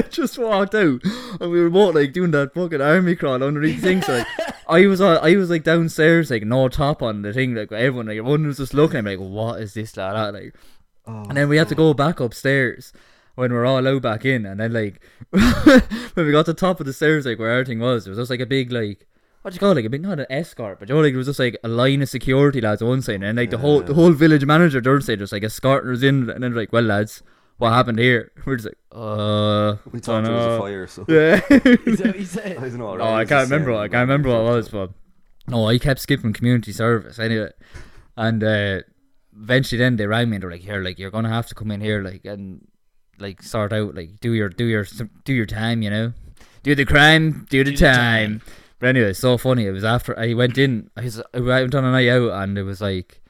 [0.09, 1.01] just walked out,
[1.39, 4.25] and we were both like doing that fucking army crawl underneath things, like.
[4.65, 8.05] I was uh, I was like downstairs like no top on the thing like everyone
[8.05, 10.55] like everyone was just looking at me like what is this like that like
[11.05, 12.93] Oh, and then we had to go back upstairs
[13.35, 14.45] when we are all out back in.
[14.45, 17.79] And then, like, when we got to the top of the stairs, like, where everything
[17.79, 19.05] was, there was just, like, a big, like,
[19.43, 19.75] what do you call it?
[19.75, 21.67] Like, a big, not an escort, but, you know, like, there was just, like, a
[21.67, 23.21] line of security lads on one side.
[23.21, 26.01] And, like, the whole the whole village manager, the other side, just, like, escorting us
[26.01, 26.29] in.
[26.29, 27.21] And then, like, well, lads,
[27.57, 28.31] what happened here?
[28.45, 31.41] We're just like, uh, we thought there was a fire, so Yeah.
[31.85, 32.57] Is that what he said?
[32.57, 32.97] I don't know.
[32.99, 33.73] Oh, I can't remember.
[33.73, 34.91] What, I can't remember what it was, but
[35.47, 37.51] no, I kept skipping community service anyway.
[38.15, 38.81] And uh,
[39.35, 41.71] eventually, then they rang me and they're like, "Here, like you're gonna have to come
[41.71, 42.67] in here, like and
[43.19, 44.85] like sort out, like do your do your
[45.25, 46.13] do your time, you know,
[46.61, 48.41] do the crime, do the, Do the time.
[48.83, 49.65] But anyway, it's so funny.
[49.65, 50.89] It was after I went in.
[50.97, 53.21] I, was, I went on a night out, and it was like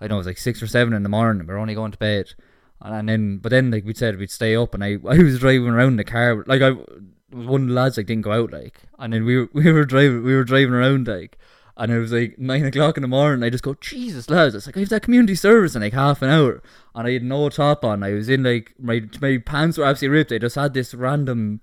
[0.00, 1.46] I know, it was like six or seven in the morning.
[1.46, 2.34] We are only going to bed.
[2.80, 5.68] And then, but then, like we said, we'd stay up, and I, I was driving
[5.68, 8.80] around the car, like I, was one of the lads like didn't go out, like,
[8.98, 11.38] and then we were, we were driving, we were driving around, like,
[11.76, 13.44] and it was like nine o'clock in the morning.
[13.44, 14.56] I just go, Jesus, lads!
[14.56, 16.60] It's like I have that community service in like half an hour,
[16.96, 18.02] and I had no top on.
[18.02, 20.32] I was in like my my pants were absolutely ripped.
[20.32, 21.60] I just had this random.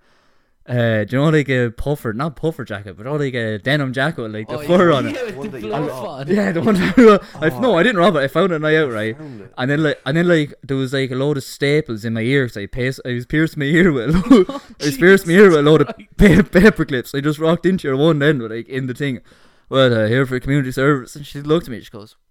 [0.69, 3.91] Uh, do you know like a puffer, not puffer jacket, but all like a denim
[3.91, 5.15] jacket with like the Oh, fur yeah, on it.
[5.15, 6.29] yeah, with One the that you fluff robbed.
[6.29, 6.35] on.
[6.35, 6.77] Yeah, the one.
[7.43, 7.59] I, Oh.
[7.59, 8.19] no, I didn't rob it.
[8.19, 9.17] I found it on night out, right?
[9.19, 12.21] And then like, and then like, there was like a load of staples in my
[12.21, 12.55] ears.
[12.55, 14.49] I pierced, I was pierced my ear with, a load,
[14.81, 17.15] I was pierced my ear with a load of pa- paper clips.
[17.15, 19.21] I just rocked into her one end, with, like in the thing.
[19.69, 21.81] Well, uh, here for community service, and she looked at me.
[21.81, 22.28] She goes, "What the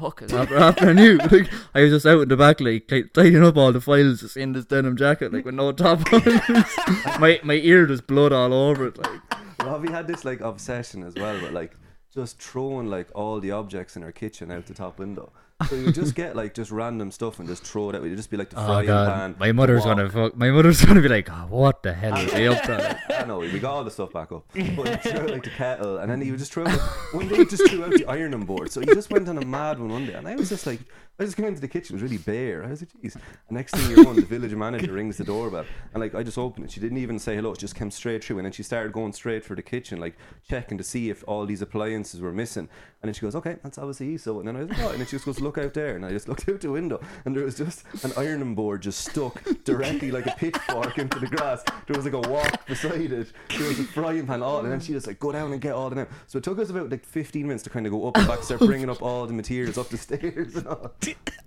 [0.00, 2.88] fuck is happening?" After I knew, like, I was just out in the back, like
[2.88, 6.22] tidying up all the files, just in this denim jacket, like with no top on.
[7.20, 9.20] my my ear just blood all over it, like.
[9.62, 11.76] Robbie had this like obsession as well, but like
[12.12, 15.32] just throwing like all the objects in her kitchen out the top window.
[15.68, 18.02] So you just get like just random stuff and just throw it out.
[18.04, 19.36] You'd just be like the Oh frying god, pan.
[19.38, 20.36] my mother's the gonna fuck.
[20.36, 23.38] My mother's gonna be like, oh, "What the hell is he up to?" I know
[23.38, 26.10] we got all the stuff back up, but he threw out like the kettle, and
[26.10, 26.78] then he would just throw out.
[27.12, 29.78] One day just threw out the ironing board, so he just went on a mad
[29.78, 30.80] one one day, and I was just like,
[31.20, 32.64] I just came into the kitchen, it was really bare.
[32.64, 33.14] I was like,
[33.50, 36.64] next thing you know, the village manager rings the doorbell, and like I just opened
[36.66, 36.72] it.
[36.72, 39.12] She didn't even say hello; she just came straight through, and then she started going
[39.12, 40.16] straight for the kitchen, like
[40.48, 42.68] checking to see if all these appliances were missing.
[43.02, 44.98] And then she goes, "Okay, that's obviously so." And then I was like, "Oh," and
[45.00, 47.36] then she just goes, "Look out there," and I just looked out the window, and
[47.36, 51.62] there was just an ironing board just stuck directly like a pitchfork into the grass.
[51.86, 53.32] There was like a walk beside it.
[53.56, 55.72] There was a frying pan, all, and then she just like go down and get
[55.74, 56.06] all the now.
[56.26, 58.42] So it took us about like 15 minutes to kind of go up and back,
[58.42, 60.92] start bringing up all the materials up the stairs and all.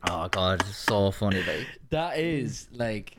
[0.07, 1.65] Oh god, it's so funny, like.
[1.89, 3.17] That is like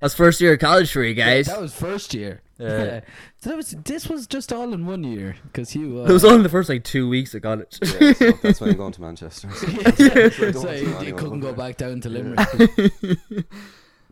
[0.00, 1.46] That's first year of college for you guys.
[1.46, 2.42] that was first year.
[2.62, 3.00] Yeah.
[3.40, 6.00] so that was this was just all in one year because you.
[6.00, 7.78] Uh, it was only the first like two weeks of college.
[7.82, 9.48] Yeah, so that's why I'm going to Manchester.
[9.54, 11.56] So that's why so you, to you couldn't go there.
[11.56, 12.38] back down to Limerick.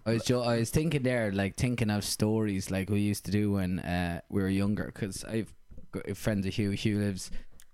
[0.06, 3.30] I was jo- I was thinking there, like thinking of stories like we used to
[3.30, 4.86] do when uh, we were younger.
[4.94, 5.52] Because I've
[5.92, 6.70] got friends of Hugh.
[6.70, 7.30] Hugh lives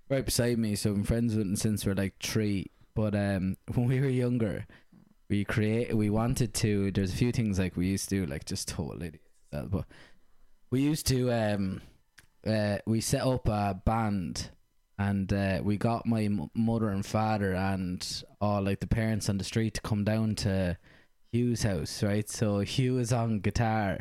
[0.09, 2.69] right beside me, so I'm friends with him since we're like three.
[2.95, 4.65] But um, when we were younger,
[5.29, 6.91] we create we wanted to.
[6.91, 9.23] There's a few things like we used to do, like just total idiots.
[9.53, 9.85] uh, But
[10.69, 11.81] we used to um,
[12.45, 14.49] uh, we set up a band,
[14.97, 19.43] and uh, we got my mother and father and all like the parents on the
[19.43, 20.77] street to come down to
[21.31, 22.29] Hugh's house, right?
[22.29, 23.99] So Hugh was on guitar.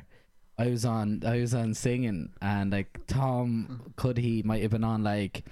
[0.59, 4.85] I was on I was on singing and like Tom could he might have been
[4.85, 5.45] on like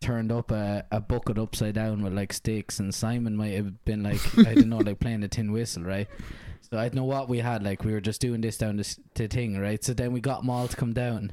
[0.00, 4.02] turned up a, a bucket upside down with like sticks and Simon might have been
[4.02, 6.08] like I don't know like playing the tin whistle right
[6.70, 8.98] so I don't know what we had like we were just doing this down this
[9.14, 11.32] the thing right so then we got them all to come down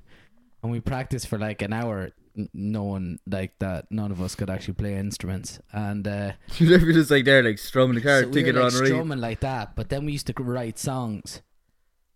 [0.62, 4.50] and we practiced for like an hour n- one like that none of us could
[4.50, 8.34] actually play instruments and uh You're just like there, like strumming the car, so we
[8.34, 8.88] thinking were on like read.
[8.88, 11.42] strumming like that, but then we used to write songs.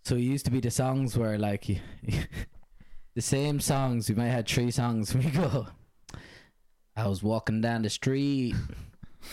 [0.04, 1.80] So it used to be the songs where like you,
[3.16, 4.08] the same songs.
[4.10, 5.14] We might have three songs.
[5.16, 5.68] We go.
[6.96, 8.56] I was walking down the street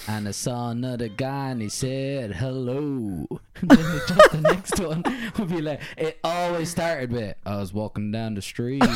[0.09, 3.27] and I saw another guy and he said hello.
[3.61, 5.05] And then it just the next one
[5.39, 8.83] would be like it always started with I was walking down the street.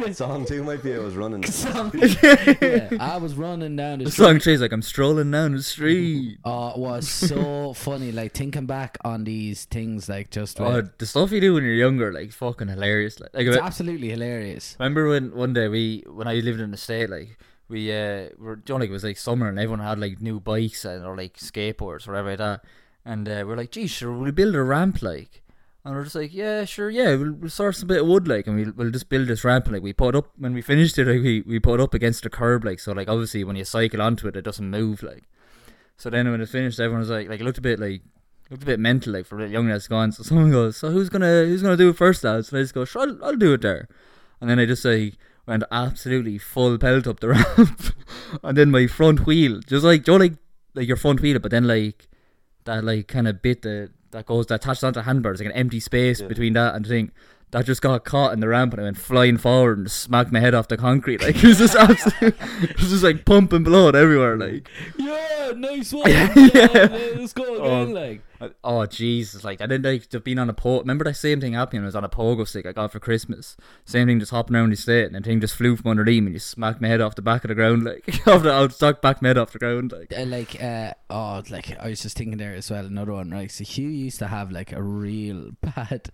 [0.00, 1.44] That song two might be I was running.
[1.44, 4.24] Song- yeah, I was running down the The street.
[4.24, 6.38] song she's like, I'm strolling down the street.
[6.44, 8.12] Oh, it was so funny.
[8.12, 11.64] Like thinking back on these things, like just Oh, with- the stuff you do when
[11.64, 13.20] you're younger, like fucking hilarious.
[13.20, 14.76] Like, like it's I absolutely hilarious.
[14.78, 17.38] remember when one day we, when I lived in the state, like
[17.70, 20.40] we uh were, you know, like it was like summer and everyone had like new
[20.40, 22.64] bikes and or like skateboards or whatever like that,
[23.04, 25.42] and uh, we're like, geez, sure, we'll build a ramp like.
[25.82, 28.46] And we're just like, yeah, sure, yeah, we'll, we'll source a bit of wood, like,
[28.46, 29.64] and we'll, we'll just build this ramp.
[29.64, 32.22] And, Like, we put up, when we finished it, like, we, we put up against
[32.22, 35.22] the curb, like, so, like, obviously, when you cycle onto it, it doesn't move, like.
[35.96, 38.02] So then when it finished, everyone was like, like, it looked a bit, like,
[38.50, 40.12] looked a bit mental, like, for a young lads gone.
[40.12, 42.50] So someone goes, so who's gonna, who's gonna do it first, lads?
[42.50, 43.88] And I just go, sure, I'll, I'll do it there.
[44.38, 45.14] And then I just, like,
[45.50, 47.94] went absolutely full pelt up the ramp.
[48.42, 50.32] and then my front wheel, just like, you know, like,
[50.74, 52.08] like your front wheel, but then, like,
[52.64, 55.52] that, like, kind of bit the, that goes, that attached onto the handlebars, like an
[55.52, 56.28] empty space Yeah.
[56.28, 57.12] between that and the thing.
[57.52, 60.38] That just got caught in the ramp and I went flying forward and smacked my
[60.38, 61.20] head off the concrete.
[61.20, 64.36] Like, it was just absolute, it was just like pumping blood everywhere.
[64.36, 66.08] Like, Yeah, nice one.
[66.10, 66.88] Yeah.
[67.18, 67.82] let's go Oh.
[67.84, 68.22] Like,
[68.64, 69.44] oh Jesus!
[69.44, 70.80] Like I didn't like to been on a po.
[70.80, 71.80] Remember that same thing happened?
[71.80, 73.56] when I was on a pogo stick I got for Christmas.
[73.84, 76.28] Same thing, just hopping around the state, and the thing just flew from underneath me
[76.28, 77.84] and just smacked my head off the back of the ground.
[77.84, 79.92] Like off the, was stuck back my head off the ground.
[79.92, 82.84] Like uh, like, uh, oh, like I was just thinking there as well.
[82.84, 83.50] Another one, right?
[83.50, 86.10] So Hugh used to have like a real bad.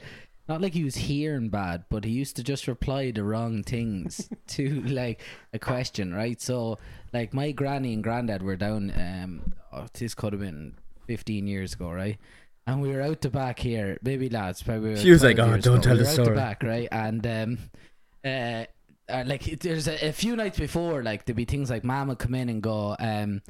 [0.48, 4.28] Not like he was hearing bad, but he used to just reply the wrong things
[4.48, 5.20] to like
[5.52, 6.40] a question, right?
[6.40, 6.78] So,
[7.12, 8.92] like my granny and granddad were down.
[8.96, 12.18] Um, oh, this could have been fifteen years ago, right?
[12.66, 14.62] And we were out the back here, baby lads.
[14.62, 15.80] Probably She was like, "Oh, don't ago.
[15.80, 16.88] tell we the were out story." the back, right?
[16.90, 17.58] And um,
[18.24, 18.64] uh,
[19.08, 22.18] uh, like there's a, a few nights before, like there'd be things like Mom would
[22.18, 23.40] come in and go, um,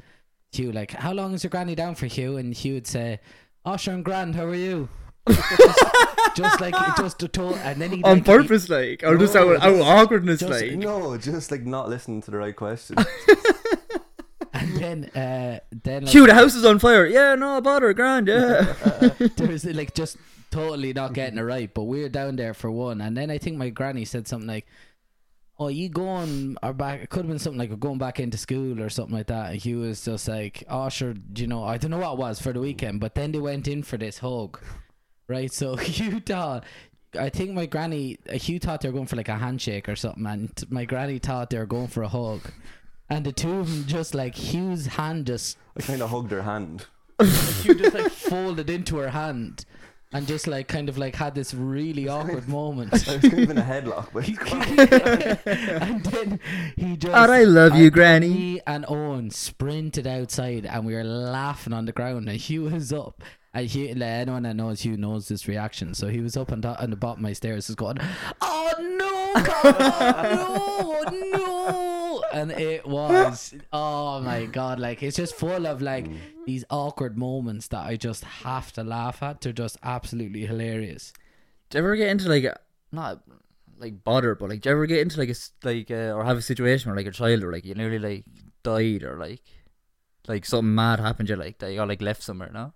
[0.51, 2.37] Hugh, like, how long is your granny down for, Hugh?
[2.37, 3.19] And Hugh would say,
[3.65, 4.35] Oh, sure, I'm grand.
[4.35, 4.87] How are you?
[5.27, 5.83] just,
[6.35, 9.55] just like just to to- and then he on like, purpose, like or just No,
[9.55, 10.71] out, out of awkwardness, just- like.
[10.73, 12.95] No, just like not listening to the right question.
[14.79, 17.05] then uh, then like, Hugh, the house is on fire.
[17.05, 18.27] Yeah, no bother, grand.
[18.27, 18.61] Yeah.
[19.35, 20.17] there was like just
[20.51, 21.73] totally not getting it right.
[21.73, 24.47] But we were down there for one, and then I think my granny said something
[24.47, 24.65] like,
[25.59, 28.81] "Oh, you going or back?" It could have been something like going back into school
[28.81, 29.51] or something like that.
[29.51, 32.41] And he was just like, "Oh, sure, you know, I don't know what it was
[32.41, 34.59] for the weekend." But then they went in for this hug,
[35.27, 35.51] right?
[35.51, 35.75] So
[36.25, 36.65] thought.
[37.17, 39.95] I think my granny, uh, Hugh thought they were going for like a handshake or
[39.95, 42.41] something, and my granny thought they were going for a hug,
[43.09, 46.43] and the two of them just like Hugh's hand just I kind of hugged her
[46.43, 46.85] hand.
[47.61, 49.65] Hugh just like folded into her hand
[50.13, 52.93] and just like kind of like had this really awkward moment.
[52.93, 54.27] I was kind of in a headlock, but
[55.81, 56.39] and then
[56.75, 58.29] he just God, I love you, and Granny.
[58.29, 62.93] Me and Owen sprinted outside and we were laughing on the ground and Hugh was
[62.93, 63.23] up.
[63.53, 65.95] And Hugh, like, anyone that knows Hugh knows this reaction.
[65.95, 67.97] So he was up on, the on the bottom of my stairs, just going,
[68.39, 71.96] "Oh no, God, no, no!"
[72.33, 76.07] And it was, oh my god, like it's just full of like
[76.45, 79.41] these awkward moments that I just have to laugh at.
[79.41, 81.13] They're just absolutely hilarious.
[81.69, 82.59] Do you ever get into like a,
[82.91, 83.21] not
[83.77, 86.37] like bother, but like do you ever get into like a like uh, or have
[86.37, 88.25] a situation where like a child or like you nearly like
[88.63, 89.43] died or like
[90.27, 92.73] like something mad happened to you like that you got like left somewhere, no?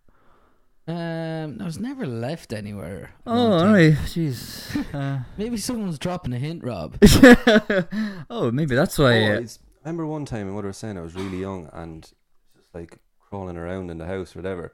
[0.91, 3.11] Um, I was never left anywhere.
[3.25, 4.67] Oh, alright, jeez.
[4.93, 6.97] Uh, Maybe someone's dropping a hint, Rob.
[8.29, 9.19] oh, maybe that's why.
[9.23, 9.47] Oh, uh, I
[9.85, 13.57] remember one time my mother was saying I was really young and just like crawling
[13.57, 14.73] around in the house or whatever.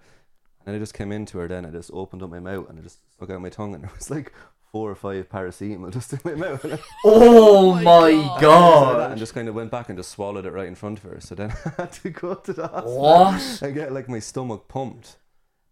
[0.66, 2.82] And I just came into her then, I just opened up my mouth and I
[2.82, 4.34] just stuck out my tongue and there was like
[4.72, 6.64] four or five paracetamol just in my mouth.
[6.66, 8.42] And, I- oh my my God.
[8.42, 9.12] god!
[9.12, 11.20] and just kind of went back and just swallowed it right in front of her.
[11.22, 13.60] So then I had to go to the hospital What?
[13.62, 15.18] and get like my stomach pumped.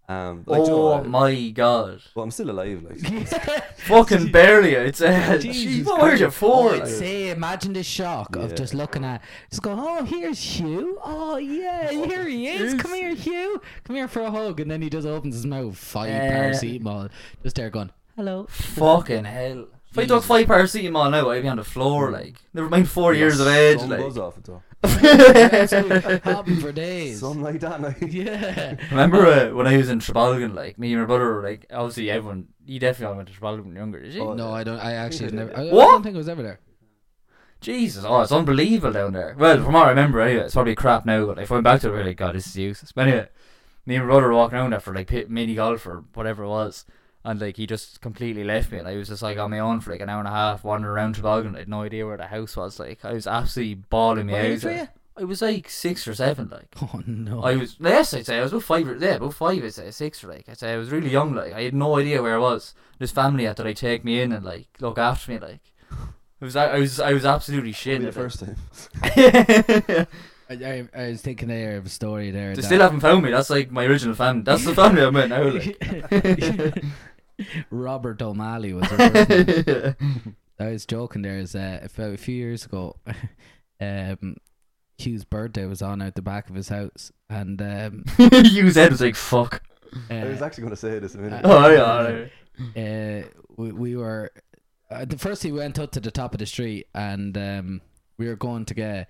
[0.07, 1.07] Um, like, do you know oh what?
[1.07, 1.99] my god.
[2.13, 2.83] Well, I'm still alive.
[2.83, 3.27] Like,
[3.77, 5.39] Fucking barely, I'd say.
[5.39, 6.73] Jesus Jeez, what were you for?
[6.73, 6.87] I'd like?
[6.87, 8.55] say, imagine the shock of Yeah.
[8.55, 10.99] just looking at, just go, oh, here's Hugh.
[11.03, 12.75] Oh, yeah, here he is.
[12.79, 13.59] Come here, Hugh.
[13.83, 14.59] Come here for a hug.
[14.59, 17.09] And then he just opens his mouth, five Uh, paracetamol,
[17.41, 18.45] just there going, hello.
[18.49, 19.67] Fucking hell.
[19.97, 22.35] If I took five paracetamol now, I'd be on the floor, like.
[22.53, 23.99] Never mind four years of age, Some like.
[23.99, 24.61] buzz off it though.
[24.81, 27.19] That's what happened for days.
[27.19, 27.81] Something like that.
[27.81, 28.75] Like, Yeah.
[28.91, 32.11] Remember uh, when I was in Trabolgan, like, me and my brother were like, obviously
[32.11, 34.21] everyone, you definitely went to Trabolgan when you were younger, did you?
[34.21, 34.79] Oh, No, I don't.
[34.79, 35.49] I actually think never.
[35.51, 35.59] did.
[35.59, 35.91] I, I What?
[35.91, 36.59] don't think I was ever there.
[37.61, 39.35] Jesus, oh, it's unbelievable down there.
[39.37, 41.81] Well, from what I remember, anyway, it's probably crap now, but if I went back
[41.81, 42.91] to it, I'd be like, God, this is useless.
[42.91, 43.27] But anyway,
[43.87, 46.43] me and my brother were walking around there for like pit, mini golf or whatever
[46.43, 46.85] it was,
[47.25, 49.81] and like he just completely left me, and I was just like on my own
[49.81, 51.55] for like an hour and a half, wandering around Trabolgan.
[51.55, 52.79] I had no idea where the house was.
[52.79, 54.45] Like, I was absolutely bawling me What out.
[54.47, 54.87] age were you?
[55.17, 56.67] I was like six or seven, like.
[56.81, 57.41] Oh no.
[57.43, 59.89] I was yes, I'd say I was about five or yeah, about five, I'd say
[59.91, 62.35] six or like I'd say I was really young, like I had no idea where
[62.35, 62.73] I was.
[62.99, 65.61] This family had to like take me in and like look after me, like
[66.41, 68.01] it was I was I was absolutely shit.
[68.01, 68.57] The first time.
[70.47, 72.49] I, I, I was thinking there of a story there.
[72.49, 73.31] They that- still haven't found me.
[73.31, 74.43] That's like my original family.
[74.43, 75.43] That's the family I'm with now.
[75.49, 76.83] Like.
[77.69, 79.29] Robert O'Malley was her first
[79.67, 80.35] name.
[80.59, 82.95] I was joking there is uh, about a few years ago
[83.81, 84.37] um
[84.97, 89.01] Hugh's birthday was on out the back of his house and um Hughes head was
[89.01, 89.61] like fuck.
[90.09, 91.41] I was uh, actually going to say this a minute.
[91.43, 92.25] Oh yeah.
[92.75, 93.21] yeah.
[93.23, 94.31] uh, we, we were
[94.89, 97.81] uh, the first he went up to the top of the street and um
[98.17, 99.09] we were going to get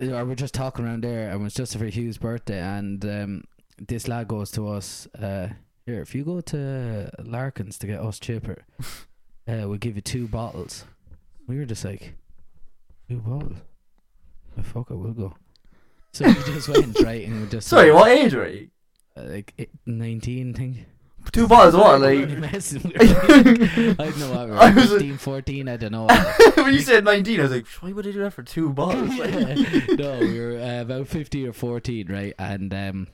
[0.00, 3.04] or we were just talking around there and it was just for Hugh's birthday and
[3.06, 3.44] um
[3.78, 5.48] this lad goes to us uh
[5.88, 10.28] here if you go to Larkins to get us chipper uh we'll give you two
[10.28, 10.84] bottles
[11.46, 12.14] we were just like
[13.08, 13.58] two bottles
[14.58, 15.34] oh, fuck I will go
[16.12, 18.68] so we just went right and we just Sorry, what age were you?
[19.16, 20.86] uh, like eight- 19 thing
[21.32, 22.00] Two bottles of what?
[22.08, 23.08] Like messing with me.
[23.10, 26.06] I don't know what we were, I was- 15, 14, I don't know.
[26.54, 29.14] when you said nineteen, I was like, why would I do that for two bottles?
[29.18, 29.34] Like,
[29.98, 32.32] no, we were uh, about 15 or 14, right?
[32.38, 33.08] And um,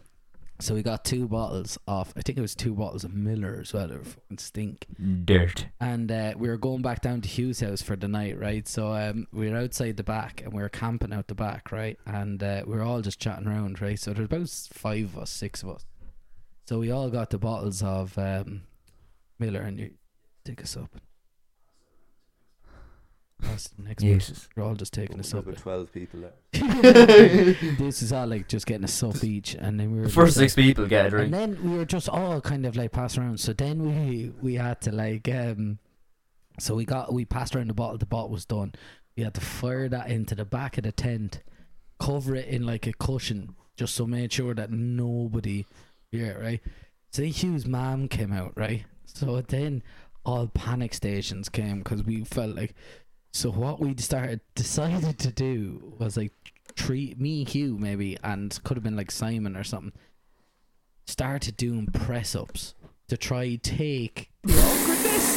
[0.64, 3.74] so we got two bottles of, I think it was two bottles of Miller as
[3.74, 3.86] well.
[3.86, 4.86] They were fucking stink.
[5.24, 5.66] Dirt.
[5.78, 8.66] And uh, we were going back down to Hugh's house for the night, right?
[8.66, 11.98] So um, we were outside the back and we were camping out the back, right?
[12.06, 13.98] And uh, we were all just chatting around, right?
[13.98, 15.84] So there's about five of us, six of us.
[16.66, 18.62] So we all got the bottles of um,
[19.38, 19.90] Miller and you
[20.44, 20.96] take us up.
[23.54, 24.18] That's the next person.
[24.18, 24.48] Jesus.
[24.56, 25.46] We're all just taking a There's sup.
[25.46, 26.32] about 12 people there.
[27.78, 30.30] this is all like just getting a sup each, and then we were The first
[30.30, 31.24] just, like- six people get it, right?
[31.24, 33.40] and then we were just all kind of like passing around.
[33.40, 35.78] So then we we had to like um,
[36.58, 37.98] so we got we passed around the bottle.
[37.98, 38.74] The bottle was done.
[39.16, 41.40] We had to fire that into the back of the tent,
[42.00, 45.66] cover it in like a cushion, just so made sure that nobody,
[46.10, 46.60] yeah, right.
[47.12, 48.84] So then Hugh's mom came out, right.
[49.04, 49.82] So then
[50.26, 52.74] all panic stations came because we felt like.
[53.34, 56.32] So what we started decided to do was like
[56.76, 59.92] treat me Hugh maybe and could have been like Simon or something
[61.04, 62.74] started doing press ups
[63.08, 64.30] to try take.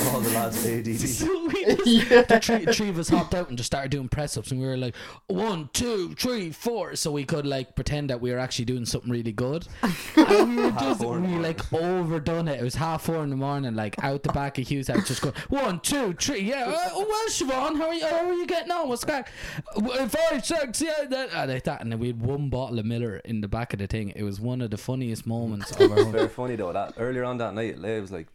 [0.05, 0.97] All the lads with ADD.
[1.07, 4.37] So we just, the three, three of us hopped out and just started doing press
[4.37, 4.95] ups, and we were like
[5.27, 9.11] one, two, three, four, so we could like pretend that we were actually doing something
[9.11, 9.67] really good.
[10.17, 12.59] And we were just four in the we like overdone it.
[12.59, 15.21] It was half four in the morning, like out the back of Hugh's house, just
[15.21, 16.65] going one, two, three, yeah.
[16.67, 18.05] Uh, oh, well, Siobhan, how are you?
[18.05, 18.89] How are you getting on?
[18.89, 19.31] What's crack?
[19.75, 21.81] Uh, Five, six, yeah, that, and like that.
[21.81, 24.13] And then we had one bottle of Miller in the back of the thing.
[24.15, 26.73] It was one of the funniest moments of our It's very funny though.
[26.73, 28.27] That earlier on that night, Leigh was like,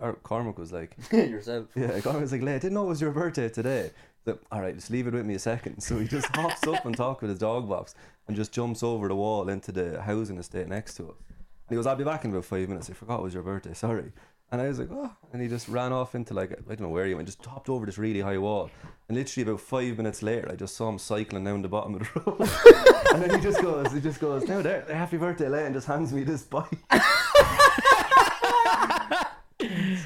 [0.00, 1.66] or Cormac was like, Yourself.
[1.74, 3.90] yeah, Cormac was like, I didn't know it was your birthday today.
[4.24, 5.80] So, all right, just leave it with me a second.
[5.80, 7.94] So he just hops up and talks with his dog box
[8.26, 11.16] and just jumps over the wall into the housing estate next to us.
[11.18, 12.90] And he goes, I'll be back in about five minutes.
[12.90, 13.74] I forgot it was your birthday.
[13.74, 14.12] Sorry.
[14.50, 15.10] And I was like, oh.
[15.32, 17.68] And he just ran off into like, I don't know where he went, just hopped
[17.68, 18.70] over this really high wall.
[19.08, 22.00] And literally about five minutes later, I just saw him cycling down the bottom of
[22.00, 22.40] the road.
[23.14, 25.86] and then he just goes, he just goes, now there, happy birthday, Leigh, and just
[25.86, 26.78] hands me this bike.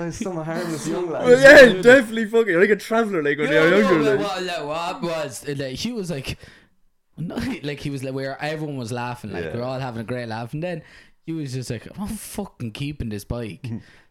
[0.03, 1.25] So it's some harmless young lad.
[1.25, 2.59] Well, yeah, definitely fucking.
[2.59, 4.17] Like a traveller, like when Yeah, you're no, younger.
[4.17, 4.27] but like.
[4.27, 6.39] what, like, what was like, he was like,
[7.17, 9.55] no, like he was like where everyone was laughing, like Yeah.
[9.55, 10.83] we are all having a great laugh, and then
[11.25, 13.67] he was just like, I'm fucking keeping this bike.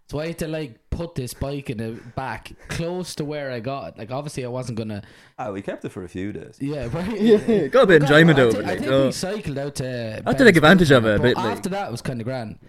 [0.09, 3.61] So I had to like put this bike in the back close to where I
[3.61, 3.97] got it.
[3.97, 5.03] Like obviously I wasn't gonna.
[5.39, 6.57] Ah, we kept it for a few days.
[6.59, 7.21] Yeah, right.
[7.47, 8.73] Yeah, got a bit of enjoyment over out of think, it.
[8.73, 9.05] I think oh.
[9.05, 10.21] we cycled out to.
[10.25, 11.45] I had to take advantage of it a but bit, like.
[11.45, 12.59] After that, it was kind of grand.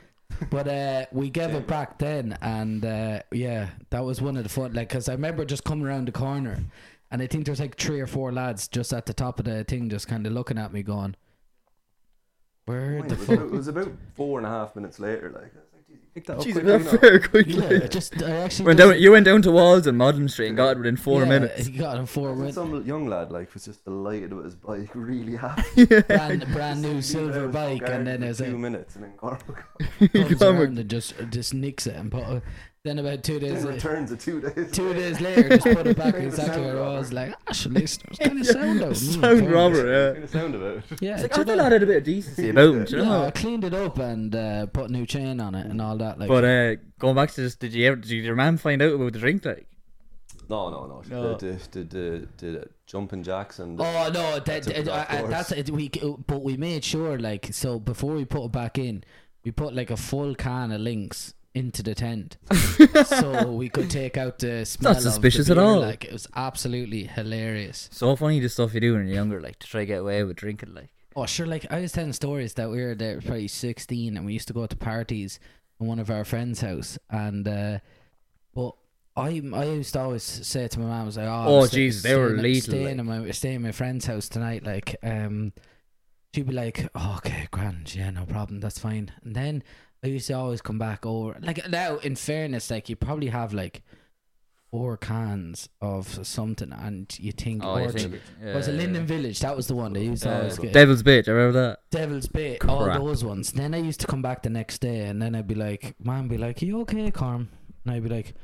[0.50, 4.48] But uh, we gave it back then, and uh, yeah, that was one of the
[4.48, 4.72] fun.
[4.72, 6.64] Like, cause I remember just coming around the corner,
[7.10, 9.64] and I think there's like three or four lads just at the top of the
[9.64, 11.14] thing, just kind of looking at me, going,
[12.66, 13.36] Where the it, was fuck?
[13.36, 15.30] about, it was about four and a half minutes later.
[15.30, 15.52] Like,
[16.14, 17.79] I was like, "Geez, you picked that up Jeez, quick, that you quickly.
[17.79, 20.57] Yeah, just I actually Went down, you went down to Walls and Modern Street and
[20.57, 21.66] got it within four yeah, minutes.
[21.66, 22.55] He got it in four minutes.
[22.55, 25.87] Some young lad like was just delighted with his bike, really happy.
[25.87, 29.64] Brand, brand new silver bike, and then for there's two a minutes, and then Cormac
[30.12, 32.42] comes Come around and just just nicks it and put.
[32.84, 33.52] Then about two days.
[33.62, 34.72] then la- returns it two days.
[34.72, 37.12] Two days later, just put it back Kind exactly sound where it was.
[37.12, 38.02] Like, ah, should listen.
[38.18, 38.96] It was kind of sound out.
[38.96, 40.12] Sound robber, yeah.
[40.14, 40.84] Kind of sound about it.
[41.00, 42.84] Yeah, It's like, I you thought know- that had a bit of decency about him,
[42.84, 43.24] do yeah, know?
[43.26, 46.18] I cleaned it up and uh, put a new chain on it and all that.
[46.18, 48.94] Like, But uh, going back to this, did you ever, did your man find out
[48.94, 49.44] about the drink?
[49.44, 49.68] Like,
[50.50, 51.02] No, no, no.
[51.08, 51.36] No.
[51.36, 51.84] The, the, the,
[52.38, 55.30] the, the jumping jacks and the, Oh no, that, Took it uh, off uh, course.
[55.30, 55.70] that's it.
[55.70, 55.88] We
[56.26, 59.04] but we made sure like so before we put it back in,
[59.44, 62.36] we put like a full can of Lynx into the tent,
[63.06, 64.92] so we could take out the smell.
[64.92, 65.80] of the suspicious at all.
[65.80, 67.88] Like it was absolutely hilarious.
[67.92, 70.22] so funny the stuff you do when you're younger, like to try to get away
[70.24, 70.74] with drinking.
[70.74, 74.24] Like, Oh sure, like I was telling stories that we were there probably sixteen and
[74.24, 75.38] we used to go to parties
[75.78, 77.46] in one of our friends' house and.
[77.46, 77.78] uh
[78.54, 78.72] but
[79.16, 81.90] I I used to always say to my mum, I was like, "Oh, Oh, I'm
[82.02, 83.16] they were lethal, Staying, like.
[83.18, 85.52] in my staying in my friend's house tonight." Like, um,
[86.34, 89.62] she'd be like, oh, "Okay, grand, yeah, no problem, that's fine." And then
[90.02, 91.38] I used to always come back over.
[91.40, 93.82] Like now, in fairness, like you probably have like
[94.72, 99.06] four cans of something, and you think, oh, you think it, was it yeah, Linden
[99.06, 99.38] Village?
[99.40, 100.72] That was the one they used to always get.
[100.72, 101.78] Devil's Bit, I remember that.
[101.90, 103.52] Devil's Bit, all those ones.
[103.52, 106.26] Then I used to come back the next day, and then I'd be like, "Man,
[106.26, 107.50] be like, you okay, Carm?"
[107.84, 108.34] And I'd be like,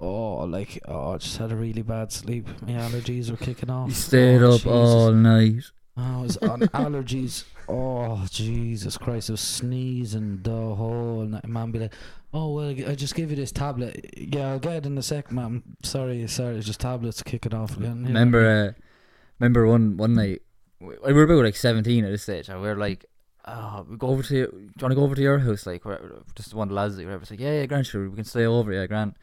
[0.00, 2.48] "Oh, like, oh, I just had a really bad sleep.
[2.62, 3.88] My allergies were kicking off.
[3.88, 4.72] You stayed oh, up Jesus.
[4.72, 5.64] all night.
[5.96, 7.44] I was on allergies.
[7.68, 9.30] Oh, Jesus Christ!
[9.30, 11.46] I was sneezing the whole night.
[11.48, 11.94] Man, be like,
[12.32, 14.12] "Oh well, I just gave you this tablet.
[14.16, 15.62] Yeah, I'll get it in a sec, man.
[15.82, 18.68] Sorry, sorry, it's just tablets kicking off again." You Remember, I mean?
[18.68, 18.72] uh,
[19.38, 20.42] remember one one night
[20.80, 23.06] we we were about like seventeen at this stage, and we were like,
[23.46, 24.28] "Oh, we go over to.
[24.28, 25.64] Do you want to go over to your house?
[25.64, 26.00] Like, where,
[26.34, 28.24] just one of the lads, like, whatever." It's like, "Yeah, yeah, Grant, sure, we can
[28.24, 29.16] stay over, yeah, Grant."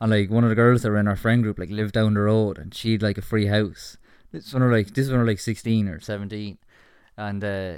[0.00, 2.14] And like one of the girls that were in our friend group, like, lived down
[2.14, 3.96] the road, and she'd like a free house.
[4.32, 6.58] This one, like this one, like sixteen or seventeen,
[7.16, 7.74] and uh,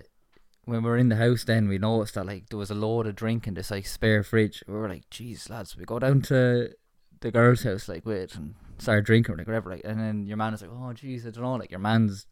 [0.65, 3.07] when we were in the house, then we noticed that like there was a load
[3.07, 4.63] of drink in this like spare fridge.
[4.67, 6.71] We were like, "Jeez, lads, we go down to
[7.21, 10.55] the girl's house, like, wait, and start drinking, like, whatever, like." And then your man
[10.55, 12.27] is like, "Oh, jeez, I don't know." Like your man's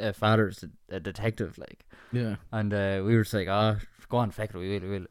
[0.00, 2.36] uh, father's a, a detective, like, yeah.
[2.52, 3.76] and uh, we were just like, "Ah,
[4.08, 5.06] go on, feck it, we will, we will."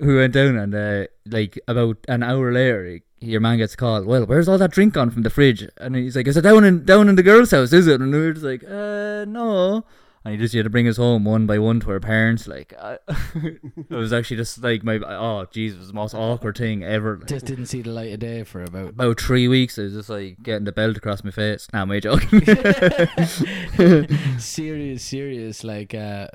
[0.00, 4.06] We went down, and uh, like about an hour later, your man gets called.
[4.06, 5.68] Well, where's all that drink gone from the fridge?
[5.76, 7.72] And he's like, "Is it down in down in the girl's house?
[7.72, 9.84] Is it?" And we were just like, "Uh, no."
[10.22, 12.46] And he just had to bring us home one by one to our parents.
[12.46, 12.98] Like, I,
[13.34, 17.16] it was actually just like my oh, Jesus, the most awkward thing ever.
[17.16, 17.26] like.
[17.26, 20.10] Just didn't see the light of day for about About three weeks, it was just
[20.10, 21.68] like getting the belt across my face.
[21.72, 22.40] now Nah, my joking.
[24.38, 26.26] serious, serious, like uh,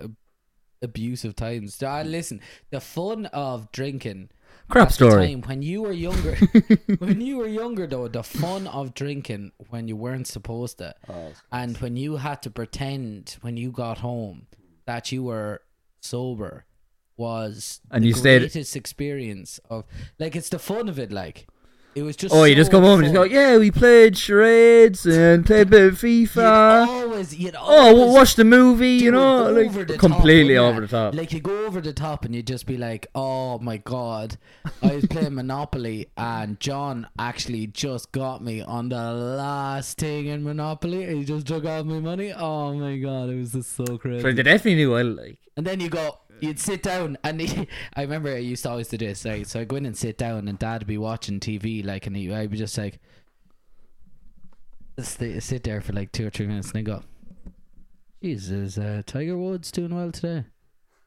[0.85, 1.81] abusive times.
[1.83, 2.39] Uh, listen,
[2.71, 4.29] the fun of drinking.
[4.69, 5.27] Crap story.
[5.27, 6.35] time when you were younger,
[6.99, 11.33] when you were younger though, the fun of drinking when you weren't supposed to, Oh,
[11.51, 14.47] and when you had to pretend when you got home
[14.85, 15.61] that you were
[16.01, 16.65] sober,
[17.17, 19.83] was And the you stayed- greatest experience of
[20.19, 21.11] like it's the fun of it.
[21.11, 21.47] Like
[21.95, 25.05] it was just Oh, you just come home and just go, yeah, we played charades
[25.05, 26.87] and played a bit of You'd FIFA.
[26.87, 30.81] always, you'd Oh, always we'll watch the movie, you know, like the top, completely over
[30.81, 31.15] the top.
[31.15, 34.37] Like you go over the top and you just be like, "Oh my god,
[34.83, 40.43] I was playing Monopoly and John actually just got me on the last thing in
[40.43, 41.15] Monopoly.
[41.17, 42.33] He just took out my money.
[42.33, 45.37] Oh my god, it was just so crazy." So they definitely knew I like.
[45.57, 48.87] And then you go, you'd sit down, and he, I remember I used to always
[48.87, 49.25] do this.
[49.25, 49.47] Right?
[49.47, 52.15] So I go in and sit down, and Dad would be watching TV, like, and
[52.15, 52.99] he, I'd be just like,
[54.99, 57.03] stay, sit there for like two or three minutes, and I go,
[58.23, 60.45] "Jeez, is uh, Tiger Woods doing well today?"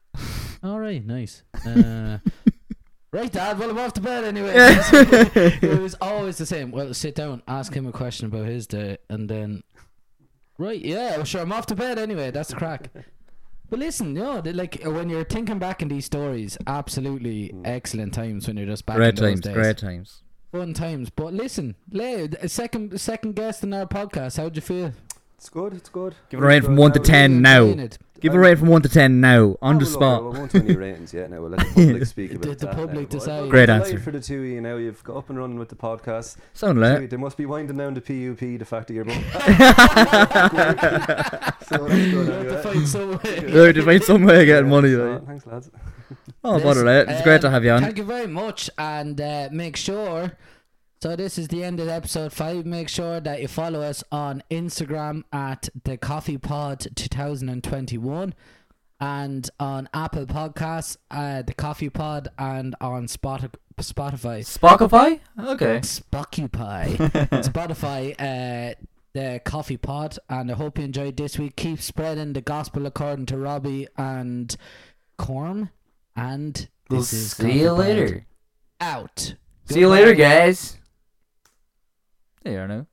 [0.63, 1.43] All right, nice.
[1.65, 2.17] Uh,
[3.11, 3.59] right, Dad.
[3.59, 4.53] Well, I'm off to bed anyway.
[4.55, 6.71] it was always the same.
[6.71, 9.63] Well, sit down, ask him a question about his day, and then,
[10.57, 12.31] right, yeah, well, sure, I'm off to bed anyway.
[12.31, 12.89] That's the crack.
[13.69, 17.53] But listen, you know, they- like uh, when you're thinking back in these stories, absolutely
[17.65, 19.53] excellent times when you're just back Great in those times, days.
[19.53, 20.21] great times.
[20.51, 21.09] Fun times.
[21.11, 24.93] But listen, Leo, a second second guest in our podcast, how'd you feel?
[25.37, 25.73] It's good.
[25.73, 26.15] It's good.
[26.29, 27.61] Give it a rating from one to ten now.
[27.63, 27.97] enjoying it.
[28.21, 30.23] Give it a rating from one to ten now, on Oh, the well, spot.
[30.23, 31.29] Look, I won't do any ratings yet.
[31.31, 33.39] Now we'll let the public speak about The- the that public but decide.
[33.43, 34.03] I'm Great delighted answer.
[34.03, 34.75] for the two of you now.
[34.75, 36.37] You've got up and running with the podcast.
[36.53, 36.99] Sound like.
[36.99, 38.39] Two, they must be winding down the PUP.
[38.59, 39.15] The fact that you're both.
[41.67, 42.27] so that's good.
[42.27, 43.39] You to find some way.
[43.39, 44.91] They to find some way of getting money.
[44.93, 45.71] So, Thanks, lads.
[46.43, 47.09] Oh, bother that.
[47.09, 47.81] It's great to Um, have you on.
[47.81, 50.33] Thank you very much, and uh, make sure.
[51.01, 52.65] So this is the end of episode five.
[52.65, 58.33] Make sure that you follow us on Instagram at the Coffee Pod 2021,
[58.99, 64.41] and on Apple Podcasts, uh, the Coffee Pod, and on Spot- Spotify.
[64.43, 65.21] Spotify?
[65.39, 65.79] Okay.
[65.79, 66.97] Spotify.
[67.43, 68.75] Spotify, uh,
[69.13, 71.55] the Coffee Pod, and I hope you enjoyed this week.
[71.55, 74.53] Keep spreading the gospel according to Robbie and
[75.17, 75.69] Corm.
[76.17, 78.25] And We'll is see you later.
[78.81, 79.35] Out.
[79.69, 80.75] See you later, guys.
[82.43, 82.88] There you are now.